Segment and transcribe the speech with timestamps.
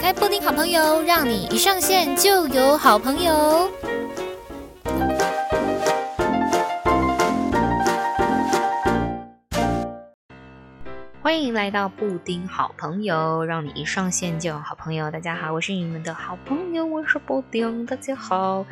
[0.00, 3.70] 开布丁好朋友，让你一上线就有好朋友。
[11.20, 15.10] 欢迎来到布丁好朋友，让你一上线就有好朋友。
[15.10, 17.84] 大家好，我是你们的好朋友，我是布丁。
[17.84, 18.64] 大家好。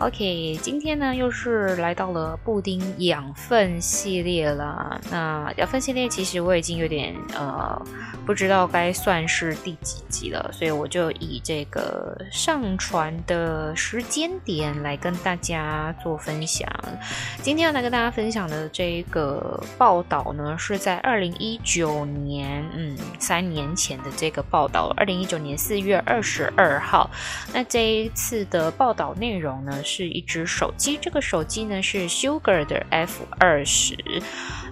[0.00, 5.00] OK，今天呢又是来到了布丁养分系列了。
[5.08, 7.80] 那养分系列其实我已经有点呃
[8.26, 16.68] 不知道该算是第几集了，所以我就以这个上传的时间点来跟大家做分享。
[17.40, 27.08] 今天要来跟大家分享的这个报道呢，是在二零一九年，嗯，三年前的这个报道，二零一九年四月二十二号。
[27.52, 33.94] 那这一次的报道内容呢，是一只手机，这个手机呢是 Sugar 的 F 二十，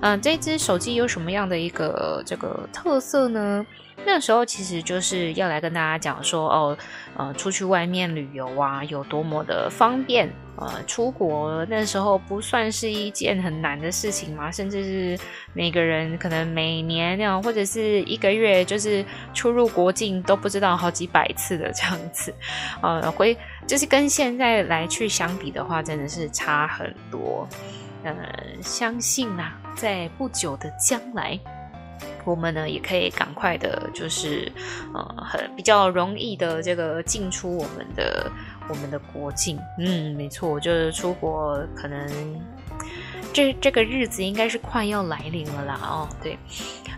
[0.00, 3.64] 嗯，这只手机有什么样的一个这个特色呢？
[4.04, 6.78] 那时候其实就是要来跟大家讲说，哦，
[7.16, 22.34] 呃，出去外面旅游啊，有多么的方便，呃，出国那时候不算是一件很难的事情嘛，甚至是每个人可能每年那样或者是一个月，就是出入国境都不知道好几百次的这样子，
[22.82, 27.48] 呃，会就是跟现在来去相比的话，真的是差很多。
[28.04, 28.14] 呃，
[28.60, 31.38] 相信啊，在不久的将来。
[32.24, 34.50] 我们呢也可以赶快的，就是
[34.94, 38.30] 呃很比较容易的这个进出我们的
[38.68, 39.58] 我们的国境。
[39.78, 42.40] 嗯，没错，就是出国可能
[43.32, 45.80] 这这个日子应该是快要来临了啦。
[45.82, 46.38] 哦，对，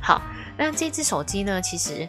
[0.02, 0.20] 好，
[0.58, 2.06] 那这只手机呢，其实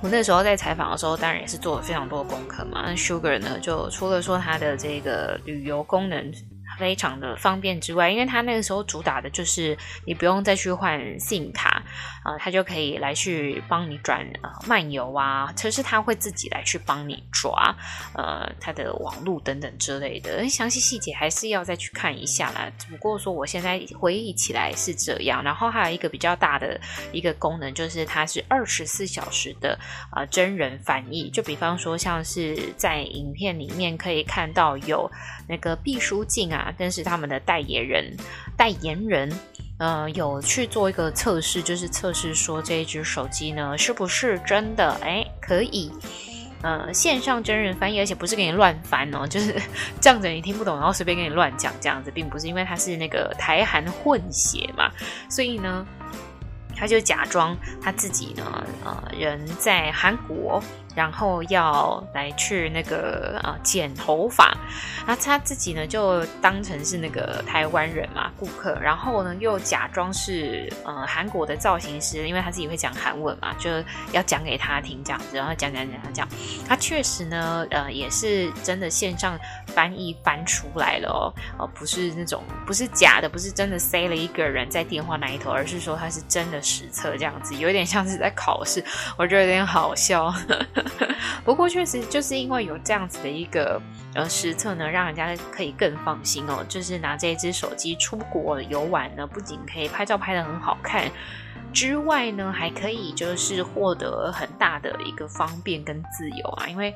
[0.00, 2.84] 我那时候在采访的时候，当然也是做了非常多的功课嘛。
[2.86, 6.32] 那 Sugar 呢，就除了说它的这个旅游功能。
[6.78, 11.82] 非常的方便之外，因为它那个时候主打的就是你不用再去换 SIM 卡
[12.22, 17.74] 啊，它就可以来去帮你转呃漫游啊，其实它会自己来去帮你抓
[18.14, 22.70] 呃它的网络等等之类的，详细细节还是要再去看一下啦。
[22.78, 26.80] 只不过说我现在回忆起来是这样，然后还有一个比较大的
[27.12, 29.78] 一个功能就是它是二十四小时的
[30.10, 35.10] 啊、真人翻译，就比方说像是在影片里面可以看到有
[35.48, 36.71] 那个毕书尽啊。
[36.78, 38.16] 但是他们的代言人，
[38.56, 39.32] 代言人，
[39.78, 45.92] 呃，有去做一个测试，就是测试说这一只手机呢是不是真的，哎，可以，
[46.62, 49.54] 呃，线上真人翻译，而且不是给你乱翻哦，就是
[50.00, 54.90] 这样子你听不懂，然后随便给你乱讲这样子，并不是因为它是那个台韩混血嘛，
[55.28, 55.86] 所以呢，
[56.76, 60.62] 他就假装他自己呢，呃，人在韩国。
[60.94, 64.56] 然后要来去那个啊剪头发，
[65.06, 73.70] 那他自己呢就当成是那个台湾人嘛顾客，然后呢又假装是呃韩国的造型师，因为他自己会讲韩文嘛，就
[74.12, 76.28] 要讲给他听这样子，然后讲讲讲讲讲，
[76.68, 79.38] 他确实呢呃也是真的线上
[79.68, 88.84] 翻译翻出来了哦，哦不是那种不是假的，不是真的塞了一个人在电话那一头，而是说他是真的实测这样子，有点像是在考试，
[89.16, 90.32] 我觉得有点好笑。
[91.44, 93.80] 不过确实就是因为有这样子的一个
[94.14, 96.64] 呃实测呢，让人家可以更放心哦。
[96.68, 101.10] 就是拿这一只手机出国游玩呢，不仅可以拍照拍得很好看
[101.72, 106.66] 之外呢，还可以就是获得很大的一个方便跟自由啊。
[106.68, 106.94] 因为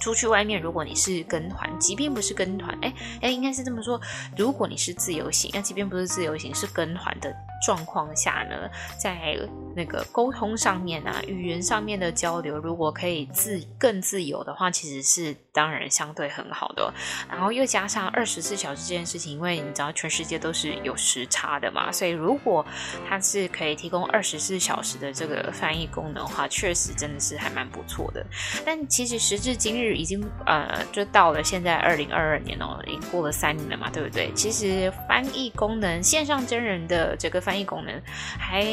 [0.00, 4.00] 出去外面，如果你是跟团，即便不是跟团，哎哎，应该是这么说，
[4.36, 7.32] 如果你是自由行，那即便不是自由行，是跟团的。
[7.62, 8.68] 状况下呢，
[9.00, 9.36] 在
[9.74, 16.92] 那个沟通上面啊，语言上面的交流，如果可以自更自由的话，其实是当然相对很好的。
[17.30, 22.66] 然后又加上二十四小时这件事情，因为你知道全世界都是有时差的嘛，所以如果
[23.08, 28.26] 它是可以提供二十四小时的这个翻译功能的话，确实真的是还蛮不错的。
[28.66, 34.30] 但其实时至今日，已经呃，就到了现在二零二二年哦，已经过了三年了嘛，对不对？
[34.34, 37.51] 其实翻译功能线上真人的这个翻。
[37.52, 37.92] 翻译功能
[38.38, 38.64] 还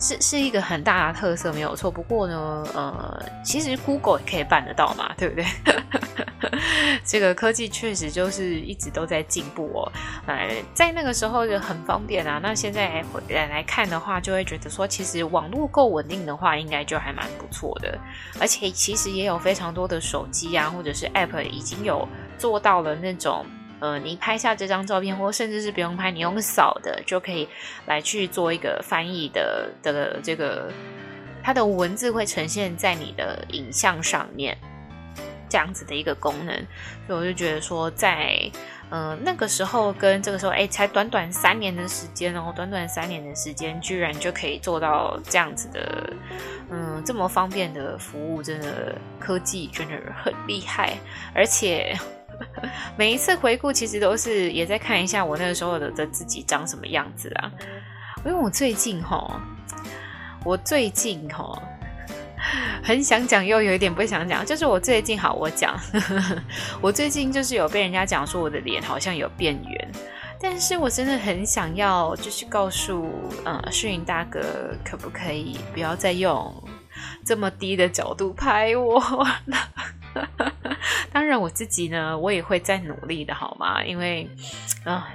[0.00, 1.88] 是是一个很大的特色，没有错。
[1.88, 5.44] 不过呢，呃，其实 Google 也可以办得到嘛，对不对？
[7.04, 9.92] 这个科技确实就是一直都在进步哦。
[10.26, 12.40] 呃，在那个时候就很方便啊。
[12.42, 17.96] 那现在回来来看的话，就会觉得说，其实网络够稳定的话，应该就还蛮不错的。
[18.40, 22.06] 而且其实也有非常多的手机啊，或者是 App 已经有
[22.36, 23.46] 做到了那种。
[23.80, 27.48] 呃，你拍下这张照片，或甚至是不用拍，你用扫的就可以
[27.86, 30.72] 来去做一个翻译的的这个，
[31.42, 34.56] 它的文字会呈现在你的影像上面。
[35.50, 36.54] 这样子的一个功能，
[37.06, 38.50] 所以我就觉得说在。
[38.90, 46.10] 嗯、那个时候跟这个时候，哎，才短短三年的时间哦，短短三年的时间，居然就可以做到这样子的，
[46.70, 49.94] 嗯，这么方便的服务，真的科技真的
[50.24, 50.94] 很厉害。
[51.34, 51.94] 而且
[52.96, 57.50] 每一次回顾，其实都是也在看一下我那个时候的的自己长什么样子啊。
[58.24, 59.40] 因为我最近哈，
[60.44, 61.60] 我最近哈。
[62.82, 64.46] 很想讲，又有一点不想讲。
[64.46, 65.78] 就是我最近好，我讲，
[66.80, 69.92] 我最近就是有被人家讲说我的脸好像有变圆，
[70.40, 73.06] 但是我真的很想要，就是告诉
[73.44, 74.40] 呃摄影大哥，
[74.84, 76.54] 可不可以不要再用
[77.26, 78.98] 这么低的角度拍我
[79.46, 80.52] 了？
[81.18, 83.84] 当然我自己呢，我也会再努力的，好吗？
[83.84, 84.30] 因为
[84.84, 85.08] 啊。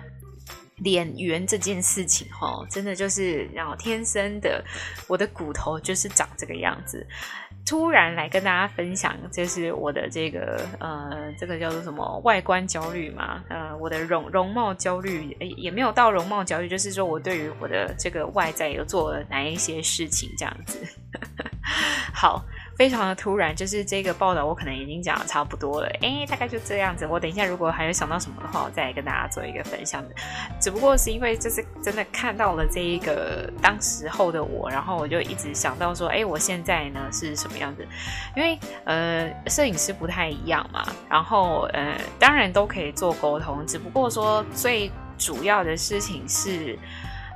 [0.77, 4.61] 脸圆这件事情，哈，真的就是然后天生的，
[5.07, 7.05] 我的骨头就是长这个样子。
[7.65, 20.85] 突然来跟大家分享，就是我的这个呃，这个叫做什么外观焦虑嘛，呃，我的容容貌焦虑，也没有到容貌焦虑，就是说我对于我的这个外在有做了哪一些事情这样子。
[22.13, 22.43] 好。
[22.77, 27.05] 非常的突然，就是这个报道我可能已经讲的差不多了，诶，大概就这样子。
[27.05, 30.03] 我等一下如果还有想到什么的话，我再来跟大家做一个分享。
[30.59, 37.87] 只不过是因为就是真的看到了这一个当时候的我，然后我就一直想到说，诶，我现在呢是什么样子？
[38.35, 46.77] 因为呃，摄影师不太一样嘛，然后呃，当然都可以做沟通，只不过说最主要的事情是。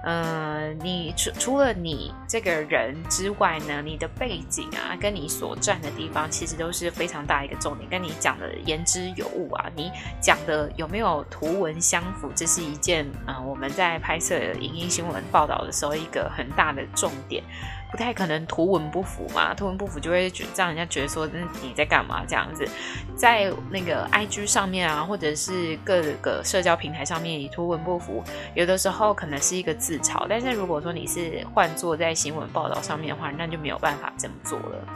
[0.03, 7.89] 呃，你除除了你这个人之外呢，你的背景啊，跟你所站的地方，其实都是非常大一个重点。
[7.89, 9.91] 跟你讲的言之有物啊，你
[10.21, 17.43] 讲的有没有图文相符，这是一件啊、我们在拍摄影音新闻报道的时候一个很大的重点。
[17.89, 22.68] 不太可能图文不符嘛，图文不符就会让人家觉得说，那你在干嘛这样子？
[23.16, 28.22] 在那个 IG 上面啊，或者是各个社交平台上面，以图文不符，
[28.56, 30.25] 有的时候可能是一个自嘲。
[30.30, 34.88] 但是如果说你是换做在新闻报道上面的话，那就没有办法这么做了。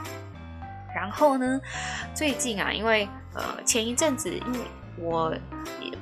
[0.94, 1.58] 然后呢，
[2.14, 4.58] 最近啊，因为呃前一阵子，因为
[4.98, 5.34] 我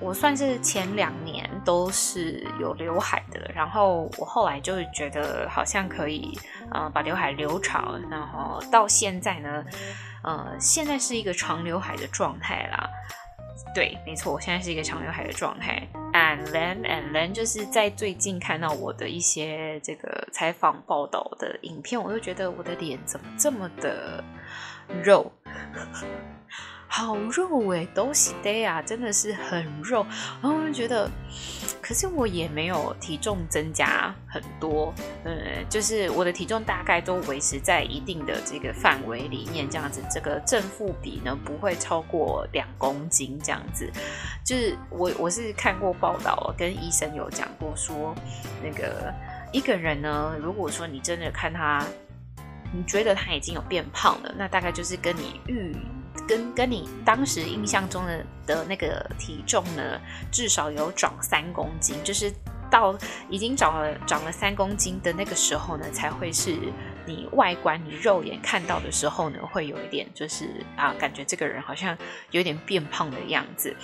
[0.00, 6.36] 我算是前两年都是有刘海的，然后我后来就觉得好像可以，
[6.70, 9.64] 呃，把刘海留长，然后到现在呢，
[10.24, 12.88] 呃，现在是一个长刘海的状态啦。
[13.72, 15.86] 对，没错，我现在是一个长刘海的状态。
[16.12, 24.24] And then and then 就是在最近看到我的一些这个采访报道的影片，我就觉得我的脸怎么这么的
[25.04, 25.30] 肉。
[26.92, 30.04] 好肉哎，都是的啊，真的是很肉。
[30.42, 31.08] 然后我就觉得，
[31.80, 34.92] 可是我也没有体重增加很多，
[35.24, 43.88] 嗯，就是我的体重大概都维持在一定的这个范围里面，这样子，这个正负比呢不会超过两公斤这样子。
[44.44, 48.12] 就是我我是看过报道，跟医生有讲过说，
[48.64, 49.14] 那个
[49.52, 51.86] 一个人呢，如果说你真的看他，
[52.74, 55.72] 你觉得他已经有变胖了，那大概就是跟你预。
[56.30, 60.00] 跟跟你当时印象中的的那个体重呢，
[60.30, 62.32] 至少有长三公斤，就是
[62.70, 62.96] 到
[63.28, 66.56] 已经长了长了三公斤的那个时候呢，才会是
[67.04, 71.98] 你外观你肉眼看到的时候呢，会有一点就是啊，感觉这个人好像
[72.30, 73.74] 有点变胖的样子。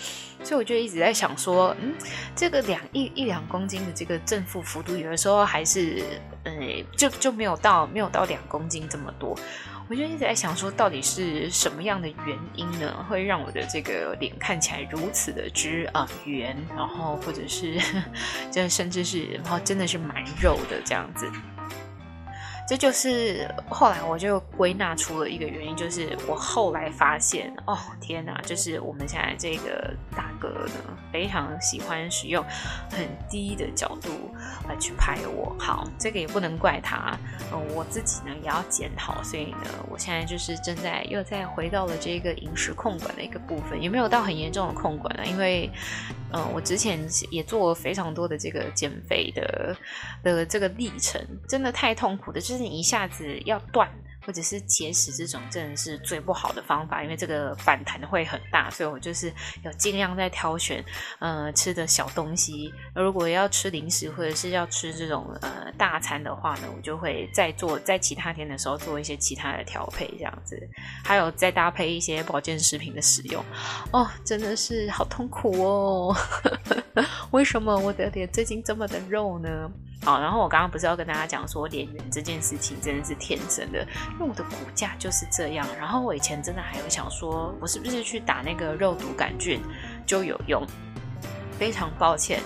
[0.44, 1.93] 所以我就一直在想说，嗯，
[2.37, 6.04] 这个两一一两公斤的这个正负幅度，有的时候还是
[6.44, 9.37] 嗯，就就没有到没有到两公斤这么多。
[9.88, 17.78] 我就一直在想说，到底是什么样的原因呢，会让我的这个脸看起来如此的直啊圆，然后或者是，
[18.50, 21.31] 就甚至是，然后真的是蛮肉的这样子。
[22.67, 32.44] 这就是后来我就归纳出了一个原因，就是我后来发现，哦天哪，就是我们现在这个大哥呢，非常喜欢使用
[32.91, 34.11] 很低的角度
[34.69, 35.55] 来去拍我。
[35.58, 37.17] 好，这个也不能怪他，
[37.53, 39.23] 嗯，我自己呢也要检讨。
[39.23, 45.70] 所以呢，我现在就是正在又再回到了这个饮食控管的一个部分，也没有到很严重的控管了，因为。
[46.32, 46.99] 嗯，我之前
[47.31, 49.77] 也做了非常多的这个减肥的
[50.25, 53.89] 的这个历程，真的太痛苦的，就是你一下子要断
[54.27, 59.32] 或者是节食这种，真的是最不好的方法，因为这个反弹会很大，所以我就是
[59.63, 60.84] 要尽量在挑选，
[61.20, 62.75] 呃，吃的小东西。
[62.93, 70.60] 如果要吃零食或者是要吃这种呃大餐的话呢，我就会再做在其他天的时候做一些其他的调配，这样子，
[71.05, 73.44] 还有再搭配一些保健食品的使用。
[73.93, 76.17] 哦，真的是好痛苦哦。
[77.30, 79.70] 为什么我的脸最近这么的肉呢？
[80.04, 83.80] 好，然后我刚刚不是要跟大家讲说脸圆这件事情真的是天生的，
[84.12, 85.66] 因为我的骨架就是这样。
[85.78, 89.60] 然后我以前真的还有想说，我是不是去打那个肉毒杆菌
[90.06, 90.64] 就有用？
[91.58, 92.40] 非常抱歉，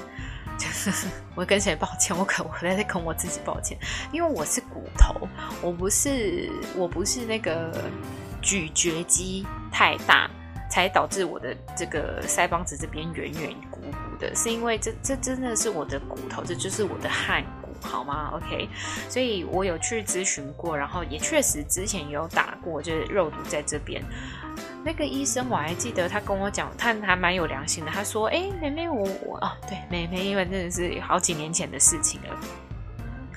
[1.35, 2.17] 我跟谁抱歉？
[2.17, 3.77] 我可我在跟我自己抱歉，
[4.13, 5.29] 因为我是骨头，
[5.61, 7.73] 我不是我不是那个
[8.41, 10.31] 咀嚼肌太大。
[10.71, 18.69] 才导致我的这个腮帮子这边圆圆鼓鼓的，是因为这这真的是我的骨头，这就是我的汗骨，好吗？OK，
[19.09, 24.01] 所以我有去咨询过，然后也确实之前有打过，就是肉毒在这边。
[24.83, 32.29] 那个医生我还记得，他跟我讲，他还蛮有良心的，他说：“哎，妹妹我，我我啊，对，妹妹，因为真的是好几年前的事情了。”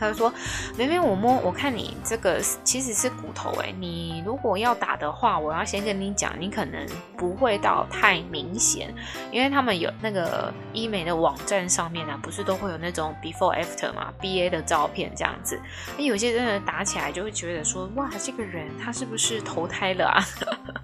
[0.03, 0.31] 他就说
[0.77, 8.93] ：“明明我摸，我看你这个其实是骨头诶，你如果要打的话，我要先跟你讲，你可能不会到太明显，
[9.31, 15.60] 因为他们有那个医美的网站上面啊，不是都会有那种 before after 嘛，BA 的照片这样子。
[15.98, 20.24] 那有些人打起来就会觉得说，哇，这个人他是不是投胎了啊？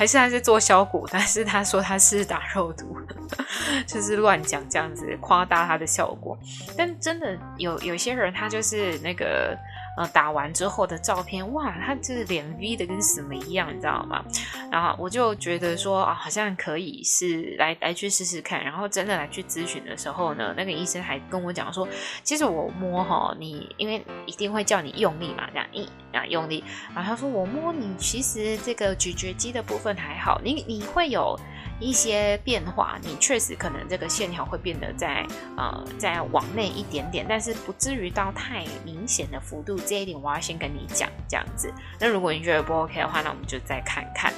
[0.00, 1.06] 还是他是做削骨？
[1.12, 2.96] 但是他说他是打肉毒。
[3.86, 6.38] ”就是乱讲这样子夸大他的效果，
[6.74, 9.54] 但真的有有些人他就是那个
[9.96, 14.24] 呃打完之后的照片，哇，他这脸 V 的跟什么一样，你知道吗？
[14.70, 18.62] 然后我就觉得说啊，好像可以是来来去试试看。
[18.62, 21.86] 然后真的来去咨询的时候呢，那个医生还跟我讲说，
[22.22, 26.64] 其实我摸哈你，因为一定会叫你用力嘛，这样一啊用力。
[26.94, 31.38] 然后他说我摸你，其实这个咀嚼肌的部分还好，你你会有。
[31.80, 39.76] 一些变化，你确实可能这个线条会变得再呃再往内一点点，但是不至于到太明显的幅度。
[39.78, 41.72] 这一点我要先跟你讲，这样子。
[41.98, 44.32] 那如果你觉得不 OK 的话，那我们就再看看。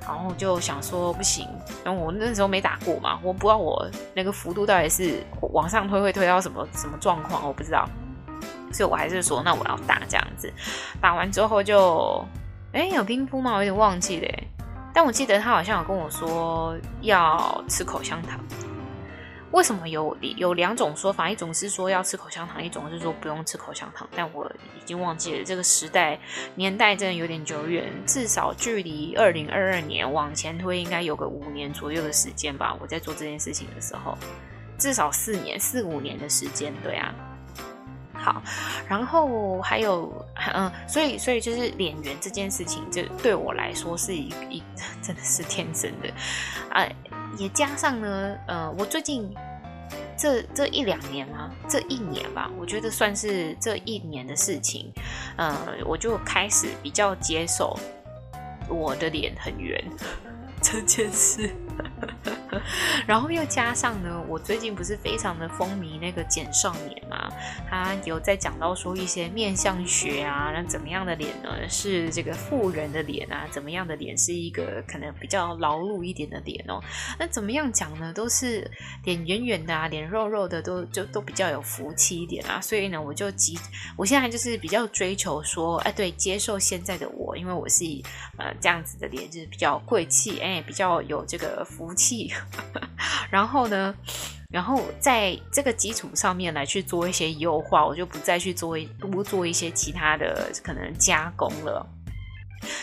[0.00, 1.46] 然后就想说不行，
[1.84, 7.88] 因为我那时候没打过嘛，我不知道我那个幅度到底是往上推会推到什么什么状况，我不知道。
[8.72, 10.52] 所以我还是说，那我要打这样子。
[11.00, 12.24] 打完之后就，
[12.72, 13.52] 哎，有冰敷吗？
[13.52, 14.28] 我有点忘记了。
[14.98, 18.40] 但我记得他好像有跟我说要吃口香糖，
[19.52, 21.30] 为什么有有两种说法？
[21.30, 24.08] 一种是说要吃口香糖，一种是说不用吃口香糖。
[24.16, 26.18] 但我已经忘记了这个时代
[26.56, 32.76] 年代真的有点久远，至少距离二零二二年往前推，应该有个五年左右的时间吧。
[32.80, 34.18] 我在做这件事情的时候，
[34.78, 37.14] 至少四年四五年的时间，对啊。
[38.28, 38.42] 好，
[38.86, 40.12] 然后还有，
[40.52, 44.62] 嗯，所以，所以就是脸圆这件事情，就对我来说是一一
[45.00, 46.12] 真的是天生的，
[46.70, 46.86] 啊，
[47.38, 49.34] 也加上呢，呃，我最近
[50.14, 54.92] 这这一两年嘛，这一年吧，我觉得算是这一年的事情，
[55.36, 55.56] 呃，
[55.86, 57.74] 我就开始比较接受
[58.68, 59.82] 我的脸很圆
[60.60, 61.50] 这件事。
[63.06, 67.28] 然后又加上呢，我最近不是非常的风靡那个简少年嘛，
[67.68, 76.80] 他有在讲到说一些面相学啊，那怎么样的脸呢是这个富人的脸啊，怎么样的脸是一个可能比较劳碌一点的脸哦。
[77.18, 78.12] 那怎么样讲呢？
[78.12, 78.70] 都是
[79.04, 82.60] 脸圆圆的啊，脸肉肉的都就都比较有福气一点啊。
[82.60, 83.58] 所以呢，我就急，
[83.96, 87.84] 我现在就是比较追求说，哎，对，接受现在的我，因为我是
[88.38, 92.32] 呃这样子的脸，就是比较贵气，哎，比较有这个福气。
[93.30, 93.94] 然后呢，
[94.50, 101.86] 然后在这个基础上面来去做一些优化，我就不再去做多做一些其他的可能加工了。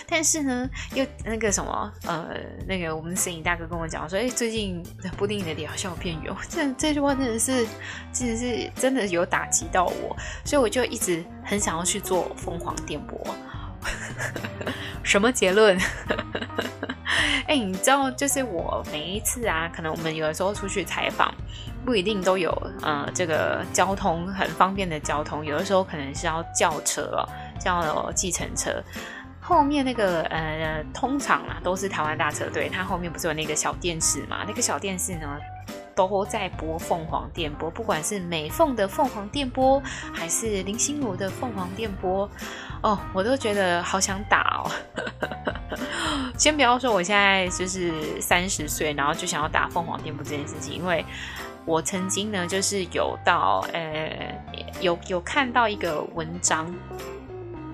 [0.08, 2.30] 但是呢，又那个什么，呃，
[2.66, 4.82] 那个我们摄影大哥跟我讲说，哎，最近
[5.18, 7.68] 布丁你的脸好像有变圆，这这句话真的是，
[8.14, 13.20] 真的是真的有打击到我，所以我就一直很想要去做凤凰电波。
[15.04, 15.78] 什么结论？
[17.48, 21.34] 哎、你知道，就是我每一次啊，可能我们有的时候出去采访，
[21.86, 27.28] 不一定都有呃这个交通很方便的交通，有的时候可能是要叫车哦，
[27.60, 28.82] 叫计程车。
[29.40, 34.44] 后面那个呃，通常啊都是台湾大车队，它后面不是有那个小电视嘛？
[34.48, 35.38] 那个小电视呢，
[35.94, 39.80] 都在播凤凰电波，不管是美凤的凤凰电波，
[40.12, 42.28] 还是林心如的凤凰电波。
[42.82, 44.72] 哦，我都觉得好想打哦。
[46.38, 51.06] 先不要说我现在就是三十岁，然后就想要打凤凰店铺这件事情，因为
[51.66, 54.36] 我曾经呢就是有到呃
[54.82, 56.74] 有有看到一个文章，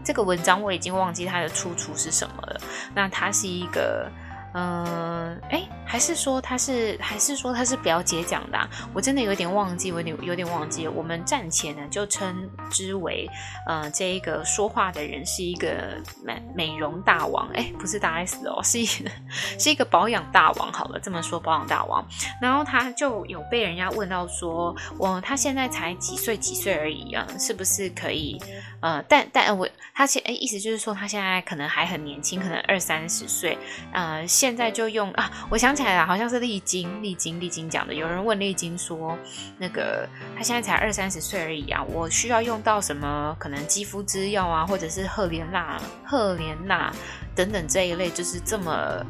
[0.04, 2.62] 这个文章我已经忘记它的出处是什么了。
[2.94, 4.10] 那它是一个
[4.54, 8.70] 嗯，哎，还是说他是，还是说他是表姐讲的？
[8.94, 10.90] 我真的有点忘记，我有点有点忘记。
[10.90, 13.30] 我们暂且呢就称之为，
[13.66, 20.74] 呃，这一个说话的人是一个美美容大王，哎，不是大 S 哦，是一是一个保养大王。
[20.74, 22.06] 好了，这么说保养大王，
[22.42, 28.38] 然后他就有被人家问到说，我他现在才几岁几岁而已啊，是不是可以？
[28.82, 33.58] 呃，但但我他现哎，意思就是说他现在可能还很年轻，可能二三十岁，
[33.94, 34.28] 呃。
[34.42, 35.32] 现在就用啊！
[35.52, 37.94] 我想起来了，好像是丽晶，丽晶，丽晶讲的。
[37.94, 39.16] 有人问丽晶说
[39.60, 43.36] ：“那个她现在才二三十岁而已啊，我需要用到什么？
[43.38, 46.92] 可能肌肤之钥啊，或者是赫莲娜、赫莲娜
[47.36, 49.06] 等等这一类，就是这么。”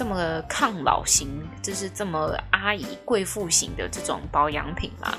[0.00, 1.28] 这么抗老型，
[1.60, 5.12] 就是这么阿姨贵妇型的这种保养品嘛。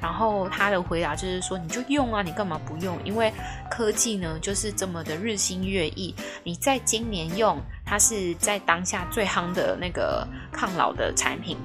[0.00, 2.96] 然后他的回答就是说，你就用啊，你干嘛不用？
[3.04, 3.32] 因为
[3.68, 6.14] 科技呢，就是这么的日新月异。
[6.44, 11.58] 你在今年用，它是在当下最夯的那个抗老的产品。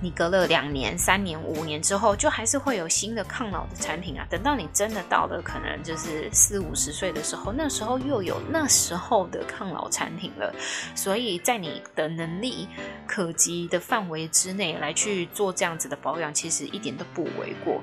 [0.00, 4.26] 你隔了两年、三年、五年之后，就还是会有新的抗老的产品啊。
[4.30, 10.54] 等到你真的到了可能就是四五十岁的时候，那时候又有那时候的抗老产品了。
[10.94, 12.66] 所以在你的能力
[13.06, 17.82] 可及的范围之内来去做这样子的保养，其实一点都不为过。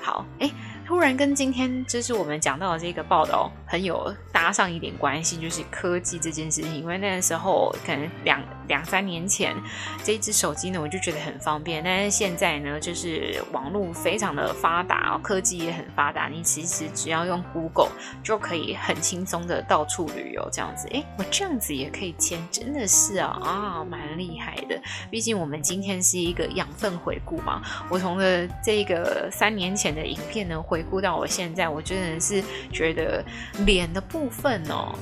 [0.00, 0.50] 好，诶。
[0.86, 6.74] 突然跟今天就是我们讲到的这个报道很有搭上一点关系，就是科技这件事情。
[6.74, 9.56] 因为那个时候可能两两三年前，
[10.04, 11.82] 这一只手机呢，我就觉得很方便。
[11.82, 17.90] 但是现在呢，就是网络非常的发达，科技也很发达，你其实只要用 Google
[18.22, 20.88] 就可以很轻松的到处旅游这样子。
[20.88, 24.80] 诶，我这样子也可以签，真的是啊啊，蛮厉害的。
[25.10, 30.82] 毕竟我们今天是一个养分回顾嘛，我从了这个三年前的影片呢回。
[30.92, 33.24] 顾到我现在，我真的是觉得
[33.64, 34.92] 脸的部分哦，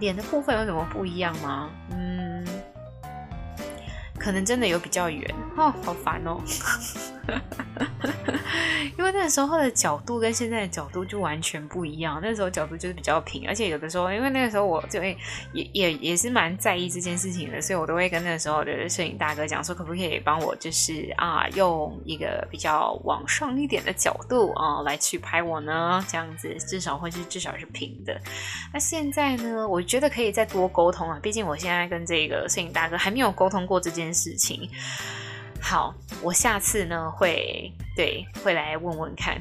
[0.00, 1.68] 脸的部分有什么不一样吗？
[1.90, 2.25] 嗯，
[4.26, 5.32] 可能真的有比较远。
[5.56, 6.42] 哦，好烦哦。
[8.98, 15.16] 因为那个时候的角度跟现在的角度就完全不一样，那时候角度就是比较平，而且有的时候，因为那个时候我就会
[15.52, 28.18] 也也也是蛮在意这件事情的，所以我都会跟那个时候的摄影大哥讲说，可不可以帮我就是啊，用一个比较往上一点的角度啊来去拍我呢，这样子至少会是至少是平的。
[28.72, 34.68] 那现在呢，我觉得可以再多沟通啊，毕竟我现在跟这个摄影大哥还没有沟通过这件事情。
[35.60, 35.92] 好，
[36.22, 39.40] 我下次呢会对会来问问看，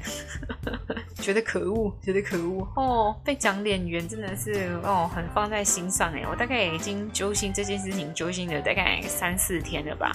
[1.22, 10.12] 觉得可恶，觉得可恶哦，被讲脸圆真的是哦，很放在心上哎，我大概已经揪心这件事情揪心了大概三四天了吧，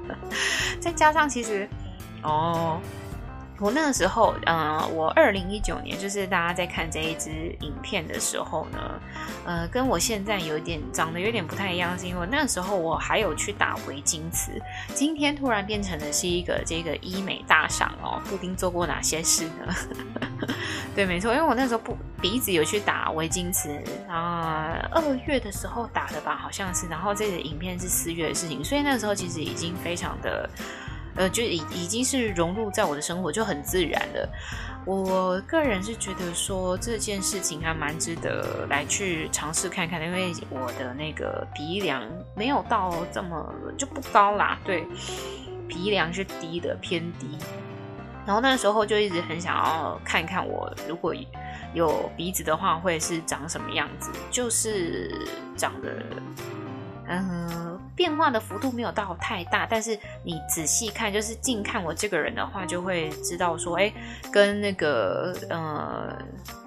[0.80, 1.68] 再加上其实
[2.22, 2.80] 哦。
[3.60, 8.78] 我那个时候，嗯、呃，我二零一九年，就是大家在看这一支影片的时候呢，
[9.44, 14.52] 呃，跟我现在有点长得有点不太一样，是因为那时候我还有去打微晶瓷，
[14.94, 18.22] 今天突然变成的是一个这个医美大赏哦。
[18.30, 19.74] 布丁做过哪些事呢？
[20.94, 23.70] 对，没错，因为我那时候不鼻子有去打微晶瓷
[24.08, 30.48] 啊，二月的时候打的吧，好像是，然后这个影片是四月的事情，所以那时候其实已经非常的。
[31.18, 34.28] 呃，就已已经是融入在我的生活，就很自然的。
[34.84, 42.00] 我个人是觉得说这件事情还蛮值得来去尝试看看的，因为我的那个鼻梁
[42.36, 44.86] 没有到这么就不高啦，对，
[45.66, 47.36] 鼻梁是低的，偏低。
[48.24, 51.12] 然后那时候就一直很想要看看我如果
[51.74, 55.26] 有鼻子的话会是长什么样子，就是
[55.56, 55.90] 长得
[57.08, 57.67] 嗯哼。
[57.98, 63.92] 变化的幅度没有到太大，但是你仔细看，就是近看我这个人的话，就会知道说，哎，
[64.30, 66.16] 跟那个呃，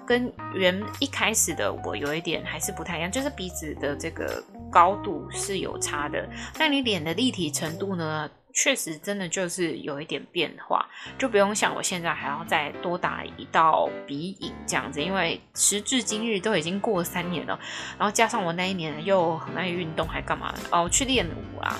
[0.06, 6.28] 跟原一开始的我有一点还是不太一样，就是鼻子的这个高度是有差的。
[6.58, 8.30] 但你脸的立体程度呢？
[8.54, 10.88] 确实，真的就是有一点变化，
[11.18, 17.58] 就不用想我现在还要再多打一道鼻影这样子，因为时至今日都已经过三年了，
[17.98, 20.88] 然后加上我那一年又很爱运动，还干嘛哦？
[20.88, 21.76] 去练舞啊，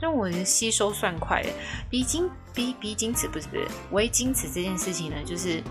[0.00, 1.48] 就我吸收算快的。
[1.88, 5.62] 鼻精鼻鼻晶瓷不是不是微晶瓷这件事情呢，就是。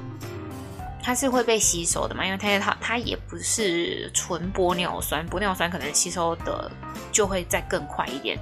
[1.04, 2.26] 它是会被吸收的嘛？
[2.26, 6.72] 因为它它它也不是纯玻尿酸，玻尿酸可能吸收的
[7.12, 8.38] 就会再更快一点。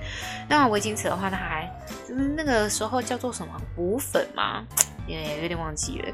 [0.47, 1.71] 那微晶瓷的话，它还
[2.35, 4.63] 那个时候叫做什么骨粉嘛，
[5.07, 6.13] 也有点忘记了。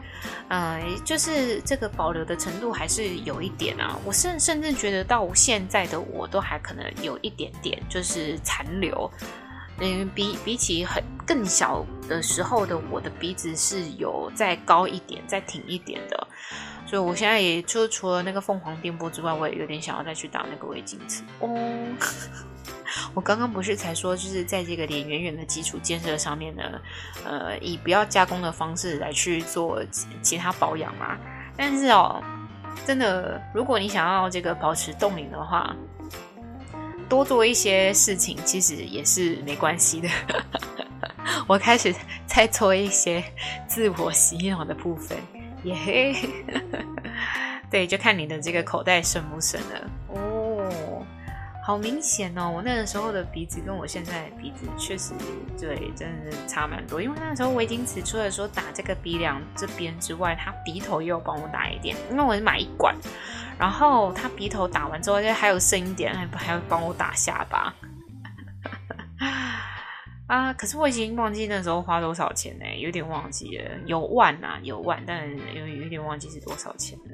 [0.49, 3.97] 呃，就是这个保留的程度还是有一点啊。
[4.05, 9.09] 我甚甚至觉得到现在的我都还可能有一点点就是残留。
[9.79, 16.27] 嗯，比比起很更小的时候的我的鼻子是有再高一点、再挺一点的。
[16.87, 21.49] 所以我现在也就除了那个凤凰电波之外，我也有点想要再去打那个微晶瓷哦。
[23.13, 26.63] 我刚刚不是才说，就是在这个脸圆圆的基础建设上面呢，
[27.25, 29.83] 呃，以不要加工的方式来去做
[30.21, 31.17] 其他保养嘛。
[31.57, 32.23] 但是哦，
[32.85, 35.75] 真的，如果你想要这个保持冻龄的话，
[37.07, 40.09] 多做一些事情其实也是没关系的。
[41.47, 41.93] 我开始
[42.25, 43.23] 在做一些
[43.67, 45.17] 自我洗脑的部分，
[45.63, 46.15] 耶嘿，
[47.69, 51.05] 对，就看你的这个口袋深不深了哦。
[51.63, 55.13] 好明显哦，我那个时候的鼻子跟我现在的鼻子确实
[55.59, 57.01] 对，真的是差蛮多。
[57.01, 62.95] 因为那时候微晶瓷除了说打这个鼻梁这边之外，他鼻头也有帮我打一点，因为我是买一管，
[63.57, 67.73] 然后他鼻头打完之后，就还有剩一点，还还要帮我打下巴。
[70.27, 70.51] 啊！
[70.53, 72.65] 可是我已经忘记那时候花多少钱呢？
[72.79, 77.05] 有点忘记了，有万啊，有万，但有有点忘记是多少钱了。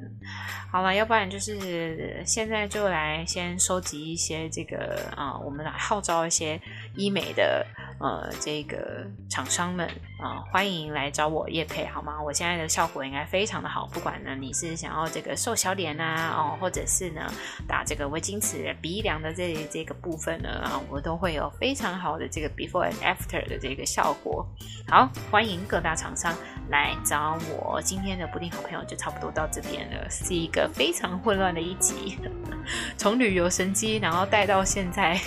[0.71, 6.57] 好了，要不然就是现在就来先收集一些这个啊，我们来号召一些
[6.95, 7.67] 医美的。
[8.01, 9.87] 呃，这个厂商们
[10.19, 12.19] 啊、欢迎来找我业配好吗？
[12.21, 17.21] 我现在的效果应该非常的好，不管呢你是想要这个瘦小脸啊，哦，或者是呢
[17.67, 24.45] 打这个微晶瓷鼻梁的这这个部分呢，啊，我都会有非常好的这个 before and after 的这个效果。
[24.87, 26.33] 好，欢迎各大厂商
[26.69, 27.79] 来找我。
[27.83, 32.17] 今天的布丁好朋友就差不多到这边了，是一个非常混乱的一集，
[32.97, 35.19] 从旅游神机然后带到现在。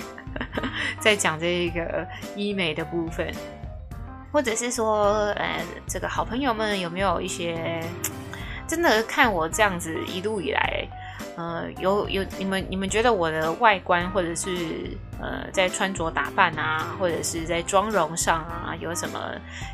[1.00, 3.32] 在讲这个医美的部分，
[4.32, 7.80] 或者是说，呃，这个好朋友们有没有一些
[8.66, 10.88] 真的看我这样子一路以来，
[11.36, 19.18] 呃，有有你们你们觉得我的外观或者是呃在穿着打扮啊，或者是在妆容上啊，有什么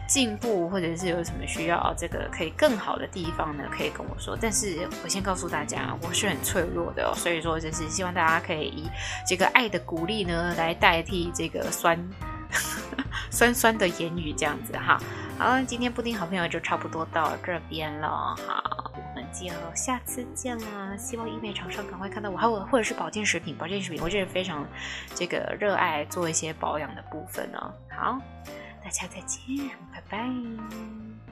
[0.07, 3.64] 进步，或者是有什么需要这个可以更好的地方呢？
[3.70, 4.37] 可以跟我说。
[4.40, 8.90] 但是我先告诉大家，我是很脆弱的哦，所以说就是希望大家可以以
[9.26, 11.98] 这个爱的鼓励呢来代替这个酸
[13.31, 14.98] 酸酸的言语，这样子哈。
[15.38, 18.09] 好，今天布丁好朋友就差不多到这边了，
[18.46, 18.80] 好。
[19.33, 20.97] 就下次见啦！
[20.97, 24.66] 希望医美厂商赶快看到我，还有或者是保健食品，保健食品我真是非常
[25.14, 27.73] 这个热爱做一些保养的部分哦。
[27.90, 28.19] 好，
[28.83, 31.30] 大家再见，拜拜。